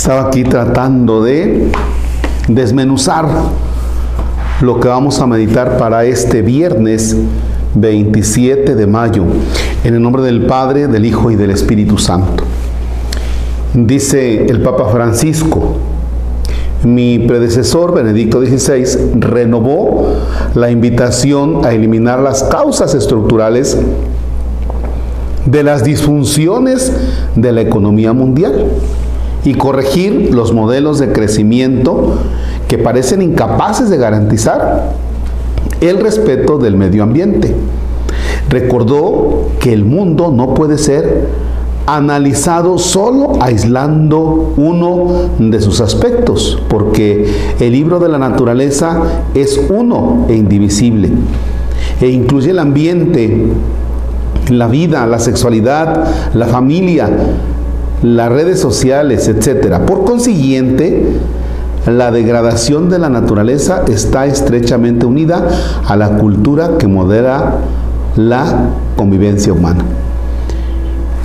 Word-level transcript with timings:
Estaba 0.00 0.28
aquí 0.28 0.44
tratando 0.44 1.22
de 1.22 1.70
desmenuzar 2.48 3.28
lo 4.62 4.80
que 4.80 4.88
vamos 4.88 5.20
a 5.20 5.26
meditar 5.26 5.76
para 5.76 6.06
este 6.06 6.40
viernes 6.40 7.14
27 7.74 8.76
de 8.76 8.86
mayo, 8.86 9.24
en 9.84 9.94
el 9.94 10.00
nombre 10.00 10.22
del 10.22 10.46
Padre, 10.46 10.88
del 10.88 11.04
Hijo 11.04 11.30
y 11.30 11.36
del 11.36 11.50
Espíritu 11.50 11.98
Santo. 11.98 12.44
Dice 13.74 14.46
el 14.46 14.62
Papa 14.62 14.88
Francisco, 14.88 15.76
mi 16.82 17.18
predecesor, 17.18 17.92
Benedicto 17.92 18.40
XVI, 18.40 19.20
renovó 19.20 20.14
la 20.54 20.70
invitación 20.70 21.66
a 21.66 21.74
eliminar 21.74 22.20
las 22.20 22.44
causas 22.44 22.94
estructurales 22.94 23.76
de 25.44 25.62
las 25.62 25.84
disfunciones 25.84 26.90
de 27.36 27.52
la 27.52 27.60
economía 27.60 28.14
mundial 28.14 28.64
y 29.44 29.54
corregir 29.54 30.34
los 30.34 30.52
modelos 30.52 30.98
de 30.98 31.12
crecimiento 31.12 32.14
que 32.68 32.78
parecen 32.78 33.22
incapaces 33.22 33.88
de 33.90 33.96
garantizar 33.96 34.92
el 35.80 35.98
respeto 35.98 36.58
del 36.58 36.76
medio 36.76 37.02
ambiente. 37.02 37.54
Recordó 38.48 39.48
que 39.58 39.72
el 39.72 39.84
mundo 39.84 40.30
no 40.30 40.54
puede 40.54 40.76
ser 40.76 41.28
analizado 41.86 42.78
solo 42.78 43.32
aislando 43.40 44.52
uno 44.56 45.30
de 45.38 45.60
sus 45.60 45.80
aspectos, 45.80 46.62
porque 46.68 47.32
el 47.58 47.72
libro 47.72 47.98
de 47.98 48.08
la 48.08 48.18
naturaleza 48.18 49.02
es 49.34 49.60
uno 49.68 50.26
e 50.28 50.34
indivisible, 50.34 51.10
e 52.00 52.08
incluye 52.08 52.50
el 52.50 52.58
ambiente, 52.58 53.48
la 54.50 54.68
vida, 54.68 55.06
la 55.06 55.18
sexualidad, 55.18 56.04
la 56.34 56.46
familia, 56.46 57.08
las 58.02 58.30
redes 58.30 58.60
sociales, 58.60 59.28
etc. 59.28 59.78
Por 59.86 60.04
consiguiente, 60.04 61.18
la 61.86 62.10
degradación 62.10 62.88
de 62.90 62.98
la 62.98 63.08
naturaleza 63.08 63.84
está 63.88 64.26
estrechamente 64.26 65.06
unida 65.06 65.48
a 65.86 65.96
la 65.96 66.18
cultura 66.18 66.78
que 66.78 66.86
modera 66.86 67.58
la 68.16 68.70
convivencia 68.96 69.52
humana. 69.52 69.84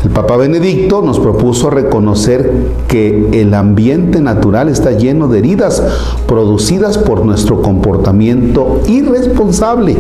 El 0.04 0.12
Papa 0.12 0.38
Benedicto 0.38 1.02
nos 1.02 1.20
propuso 1.20 1.72
reconocer 1.72 2.52
que 2.88 3.28
el 3.34 3.54
ambiente 3.56 4.22
natural 4.22 4.70
está 4.70 4.92
lleno 4.92 5.28
de 5.28 5.40
heridas 5.40 5.82
producidas 6.28 7.00
por 7.00 7.26
nuestro 7.26 7.62
comportamiento 7.64 8.82
irresponsable. 8.88 9.98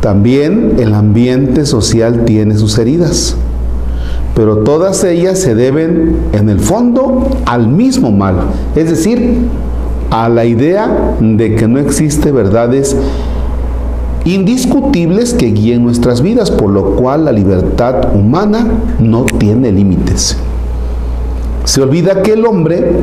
También 0.00 0.74
el 0.78 0.92
ambiente 0.92 1.64
social 1.64 2.24
tiene 2.26 2.56
sus 2.58 2.76
heridas, 2.76 3.36
pero 4.42 4.56
todas 4.56 5.04
ellas 5.04 5.38
se 5.38 5.54
deben 5.54 6.16
en 6.32 6.48
el 6.48 6.58
fondo 6.58 7.28
al 7.46 7.68
mismo 7.68 8.10
mal, 8.10 8.48
es 8.74 8.90
decir, 8.90 9.36
a 10.10 10.28
la 10.28 10.44
idea 10.44 11.14
de 11.20 11.54
que 11.54 11.68
no 11.68 11.78
existe 11.78 12.32
verdades 12.32 12.96
indiscutibles 14.24 15.32
que 15.34 15.52
guíen 15.52 15.84
nuestras 15.84 16.22
vidas, 16.22 16.50
por 16.50 16.70
lo 16.70 16.96
cual 16.96 17.26
la 17.26 17.30
libertad 17.30 18.16
humana 18.16 18.66
no 18.98 19.26
tiene 19.26 19.70
límites. 19.70 20.36
Se 21.62 21.80
olvida 21.80 22.22
que 22.22 22.32
el 22.32 22.44
hombre 22.44 22.96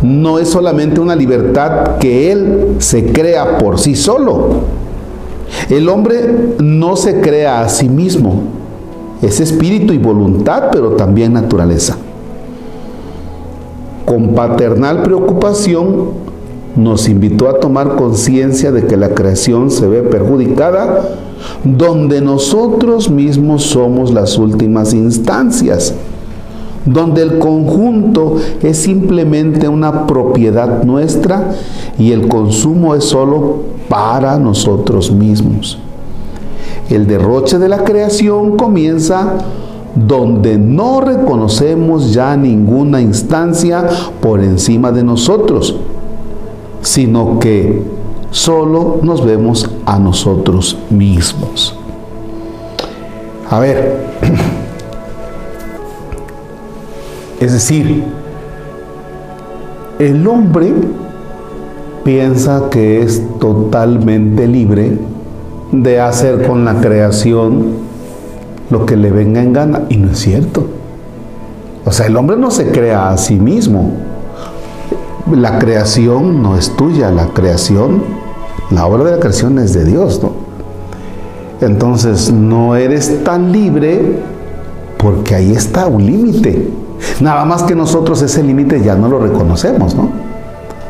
no 0.00 0.38
es 0.38 0.48
solamente 0.48 1.00
una 1.00 1.16
libertad 1.16 1.96
que 1.98 2.30
él 2.30 2.76
se 2.78 3.06
crea 3.06 3.58
por 3.58 3.80
sí 3.80 3.96
solo. 3.96 4.60
El 5.68 5.88
hombre 5.88 6.54
no 6.60 6.94
se 6.94 7.20
crea 7.20 7.62
a 7.62 7.68
sí 7.68 7.88
mismo. 7.88 8.61
Es 9.22 9.40
espíritu 9.40 9.92
y 9.92 9.98
voluntad, 9.98 10.64
pero 10.72 10.90
también 10.90 11.32
naturaleza. 11.32 11.96
Con 14.04 14.34
paternal 14.34 15.02
preocupación 15.02 16.10
nos 16.76 17.08
invitó 17.08 17.48
a 17.48 17.60
tomar 17.60 17.96
conciencia 17.96 18.72
de 18.72 18.86
que 18.86 18.96
la 18.96 19.10
creación 19.10 19.70
se 19.70 19.86
ve 19.86 20.02
perjudicada 20.02 21.02
donde 21.64 22.20
nosotros 22.20 23.10
mismos 23.10 23.62
somos 23.62 24.12
las 24.12 24.38
últimas 24.38 24.92
instancias, 24.92 25.94
donde 26.84 27.22
el 27.22 27.38
conjunto 27.38 28.36
es 28.62 28.78
simplemente 28.78 29.68
una 29.68 30.06
propiedad 30.06 30.82
nuestra 30.82 31.54
y 31.98 32.12
el 32.12 32.26
consumo 32.28 32.94
es 32.94 33.04
solo 33.04 33.62
para 33.88 34.38
nosotros 34.38 35.12
mismos. 35.12 35.78
El 36.92 37.06
derroche 37.06 37.58
de 37.58 37.70
la 37.70 37.84
creación 37.84 38.58
comienza 38.58 39.38
donde 39.94 40.58
no 40.58 41.00
reconocemos 41.00 42.12
ya 42.12 42.36
ninguna 42.36 43.00
instancia 43.00 43.88
por 44.20 44.40
encima 44.40 44.92
de 44.92 45.02
nosotros, 45.02 45.74
sino 46.82 47.38
que 47.38 47.82
solo 48.30 48.98
nos 49.02 49.24
vemos 49.24 49.70
a 49.86 49.98
nosotros 49.98 50.76
mismos. 50.90 51.78
A 53.48 53.58
ver, 53.58 54.04
es 57.40 57.54
decir, 57.54 58.04
el 59.98 60.26
hombre 60.26 60.74
piensa 62.04 62.68
que 62.70 63.00
es 63.00 63.22
totalmente 63.38 64.46
libre 64.46 64.98
de 65.72 66.00
hacer 66.00 66.46
con 66.46 66.64
la 66.64 66.80
creación 66.80 67.90
lo 68.70 68.86
que 68.86 68.96
le 68.96 69.10
venga 69.10 69.42
en 69.42 69.52
gana, 69.52 69.82
y 69.88 69.96
no 69.96 70.12
es 70.12 70.18
cierto. 70.18 70.66
O 71.84 71.92
sea, 71.92 72.06
el 72.06 72.16
hombre 72.16 72.36
no 72.36 72.50
se 72.50 72.70
crea 72.70 73.10
a 73.10 73.18
sí 73.18 73.34
mismo, 73.34 73.90
la 75.30 75.58
creación 75.58 76.42
no 76.42 76.56
es 76.56 76.76
tuya, 76.76 77.10
la 77.10 77.28
creación, 77.28 78.02
la 78.70 78.86
obra 78.86 79.04
de 79.04 79.10
la 79.12 79.18
creación 79.18 79.58
es 79.58 79.72
de 79.72 79.84
Dios, 79.84 80.20
¿no? 80.22 80.32
Entonces 81.60 82.32
no 82.32 82.76
eres 82.76 83.22
tan 83.24 83.52
libre 83.52 84.18
porque 84.98 85.34
ahí 85.34 85.52
está 85.52 85.86
un 85.86 86.04
límite. 86.04 86.70
Nada 87.20 87.44
más 87.44 87.62
que 87.62 87.74
nosotros 87.74 88.20
ese 88.22 88.42
límite 88.42 88.82
ya 88.82 88.94
no 88.94 89.08
lo 89.08 89.18
reconocemos, 89.18 89.94
¿no? 89.94 90.10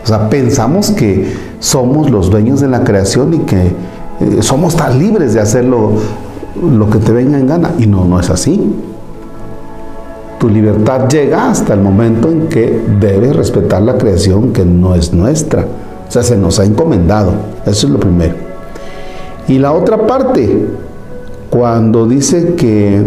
O 0.03 0.07
sea, 0.07 0.29
pensamos 0.29 0.91
que 0.91 1.33
somos 1.61 2.11
los 2.11 2.31
dueños 2.31 2.61
de 2.61 2.69
la 2.69 2.85
creación 2.85 3.35
y 3.35 3.39
que 3.41 3.73
eh, 4.21 4.43
somos 4.43 4.77
tan 4.77 4.99
libres 4.99 5.35
de 5.35 5.41
hacerlo 5.41 5.93
lo 6.61 6.91
que 6.91 6.99
te 6.99 7.13
venga 7.13 7.39
en 7.39 7.47
gana. 7.47 7.73
Y 7.79 7.87
no, 7.87 8.05
no 8.05 8.21
es 8.21 8.31
así. 8.31 8.61
Tu 10.39 10.49
libertad 10.49 11.09
llega 11.09 11.51
hasta 11.51 11.75
el 11.75 11.81
momento 11.81 12.31
en 12.31 12.49
que 12.49 12.83
debes 13.01 13.37
respetar 13.37 13.83
la 13.83 13.97
creación 13.97 14.53
que 14.53 14.65
no 14.65 14.95
es 14.95 15.13
nuestra. 15.13 15.67
O 16.09 16.11
sea, 16.11 16.23
se 16.23 16.37
nos 16.37 16.59
ha 16.59 16.65
encomendado. 16.65 17.33
Eso 17.65 17.87
es 17.87 17.93
lo 17.93 18.01
primero. 18.01 18.35
Y 19.49 19.59
la 19.59 19.73
otra 19.73 20.07
parte, 20.07 20.69
cuando 21.51 22.07
dice 22.07 22.55
que 22.55 23.03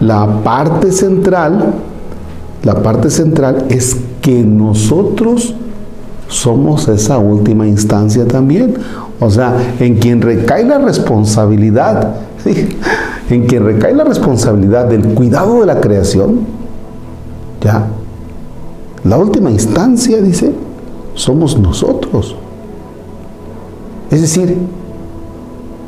la 0.00 0.42
parte 0.42 0.92
central, 0.92 1.74
la 2.62 2.82
parte 2.82 3.10
central 3.10 3.66
es 3.68 3.96
que 4.20 4.42
nosotros 4.42 5.54
somos 6.28 6.88
esa 6.88 7.18
última 7.18 7.66
instancia 7.66 8.26
también. 8.26 8.74
O 9.18 9.30
sea, 9.30 9.56
en 9.80 9.96
quien 9.96 10.20
recae 10.20 10.64
la 10.64 10.78
responsabilidad 10.78 12.16
en 13.30 13.46
quien 13.46 13.64
recae 13.64 13.94
la 13.94 14.04
responsabilidad 14.04 14.86
del 14.86 15.14
cuidado 15.14 15.60
de 15.60 15.66
la 15.66 15.80
creación, 15.80 16.40
ya, 17.60 17.86
la 19.04 19.18
última 19.18 19.50
instancia, 19.50 20.20
dice, 20.20 20.52
somos 21.14 21.58
nosotros. 21.58 22.36
Es 24.10 24.20
decir, 24.20 24.56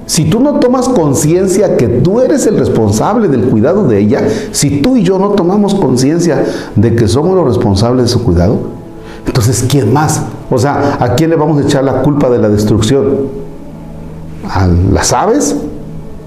si 0.07 0.25
tú 0.25 0.41
no 0.41 0.59
tomas 0.59 0.89
conciencia 0.89 1.77
que 1.77 1.87
tú 1.87 2.21
eres 2.21 2.47
el 2.47 2.59
responsable 2.59 3.29
del 3.29 3.43
cuidado 3.43 3.87
de 3.87 3.99
ella, 4.01 4.27
si 4.53 4.81
tú 4.81 4.97
y 4.97 5.03
yo 5.03 5.19
no 5.19 5.31
tomamos 5.31 5.75
conciencia 5.75 6.45
de 6.75 6.97
que 6.97 7.07
somos 7.07 7.37
los 7.37 7.47
responsables 7.47 8.07
de 8.07 8.09
su 8.09 8.25
cuidado, 8.25 8.78
entonces 9.27 9.67
¿quién 9.69 9.93
más? 9.93 10.23
O 10.51 10.59
sea, 10.59 10.97
¿a 11.01 11.15
quién 11.15 11.31
le 11.31 11.37
vamos 11.37 11.59
a 11.59 11.63
echar 11.63 11.85
la 11.85 12.03
culpa 12.03 12.29
de 12.31 12.39
la 12.39 12.49
destrucción? 12.49 13.29
¿A 14.49 14.67
las 14.67 15.13
aves? 15.13 15.57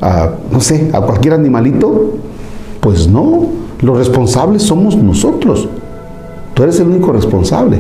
a, 0.02 0.32
no 0.52 0.60
sé, 0.60 0.90
a 0.94 1.02
cualquier 1.02 1.36
animalito? 1.36 2.16
Pues 2.82 3.08
no, 3.08 3.46
los 3.82 3.98
responsables 3.98 4.64
somos 4.64 4.96
nosotros. 4.98 5.70
Tú 6.54 6.64
eres 6.64 6.80
el 6.80 6.88
único 6.88 7.14
responsable. 7.14 7.80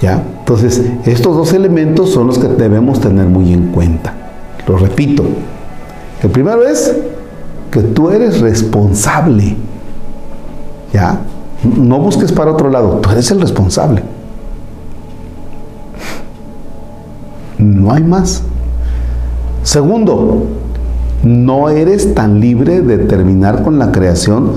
¿Ya? 0.00 0.22
Entonces, 0.40 0.82
estos 1.06 1.36
dos 1.36 1.52
elementos 1.52 2.10
son 2.10 2.26
los 2.26 2.38
que 2.38 2.48
debemos 2.48 3.00
tener 3.00 3.26
muy 3.26 3.52
en 3.52 3.72
cuenta. 3.72 4.12
Lo 4.68 4.76
repito. 4.76 5.24
El 6.22 6.30
primero 6.30 6.62
es 6.64 6.94
que 7.70 7.80
tú 7.80 8.10
eres 8.10 8.40
responsable. 8.40 9.56
¿Ya? 10.92 11.20
No 11.64 11.98
busques 12.00 12.32
para 12.32 12.52
otro 12.52 12.70
lado, 12.70 12.98
tú 13.02 13.10
eres 13.10 13.30
el 13.30 13.40
responsable. 13.40 14.02
No 17.58 17.92
hay 17.92 18.02
más. 18.02 18.42
Segundo, 19.62 20.46
no 21.22 21.68
eres 21.68 22.14
tan 22.14 22.40
libre 22.40 22.80
de 22.80 22.98
terminar 22.98 23.62
con 23.62 23.78
la 23.78 23.92
creación 23.92 24.50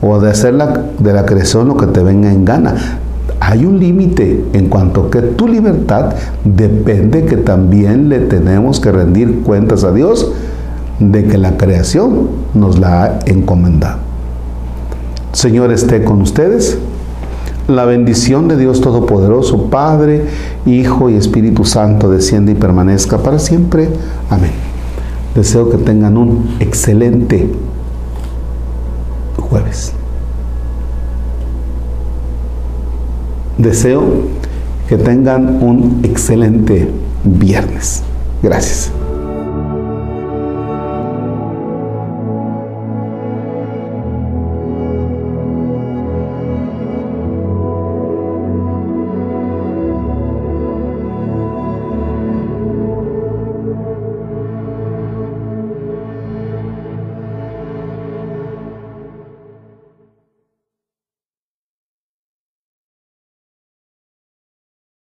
o 0.00 0.18
de 0.18 0.30
hacer 0.30 0.54
la, 0.54 0.86
de 0.98 1.12
la 1.12 1.24
creación 1.24 1.68
lo 1.68 1.76
que 1.76 1.86
te 1.86 2.02
venga 2.02 2.32
en 2.32 2.44
gana. 2.44 2.98
Hay 3.38 3.64
un 3.64 3.78
límite 3.78 4.44
en 4.52 4.68
cuanto 4.68 5.10
que 5.10 5.20
tu 5.20 5.46
libertad 5.46 6.14
depende 6.44 7.24
que 7.24 7.36
también 7.36 8.08
le 8.08 8.18
tenemos 8.20 8.80
que 8.80 8.90
rendir 8.90 9.42
cuentas 9.42 9.84
a 9.84 9.92
Dios 9.92 10.32
de 10.98 11.24
que 11.24 11.38
la 11.38 11.56
creación 11.56 12.28
nos 12.54 12.80
la 12.80 13.04
ha 13.04 13.18
encomendado. 13.26 14.11
Señor 15.32 15.72
esté 15.72 16.04
con 16.04 16.20
ustedes. 16.22 16.78
La 17.68 17.84
bendición 17.84 18.48
de 18.48 18.56
Dios 18.56 18.80
Todopoderoso, 18.80 19.70
Padre, 19.70 20.26
Hijo 20.66 21.08
y 21.10 21.14
Espíritu 21.14 21.64
Santo, 21.64 22.10
desciende 22.10 22.52
y 22.52 22.54
permanezca 22.54 23.18
para 23.18 23.38
siempre. 23.38 23.88
Amén. 24.28 24.50
Deseo 25.34 25.70
que 25.70 25.78
tengan 25.78 26.16
un 26.16 26.56
excelente 26.60 27.48
jueves. 29.38 29.92
Deseo 33.58 34.02
que 34.88 34.96
tengan 34.98 35.62
un 35.62 36.00
excelente 36.02 36.90
viernes. 37.24 38.02
Gracias. 38.42 38.92